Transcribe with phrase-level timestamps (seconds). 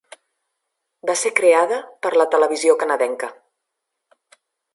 [1.09, 3.31] Va ser creada per la televisió canadenca.